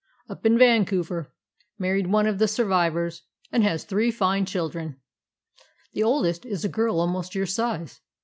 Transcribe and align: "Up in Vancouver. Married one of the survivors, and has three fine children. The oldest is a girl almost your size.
"Up 0.27 0.47
in 0.47 0.57
Vancouver. 0.57 1.31
Married 1.77 2.07
one 2.07 2.25
of 2.25 2.39
the 2.39 2.47
survivors, 2.47 3.21
and 3.51 3.63
has 3.63 3.83
three 3.83 4.09
fine 4.09 4.47
children. 4.47 4.99
The 5.93 6.01
oldest 6.01 6.43
is 6.43 6.65
a 6.65 6.69
girl 6.69 6.99
almost 6.99 7.35
your 7.35 7.45
size. 7.45 8.01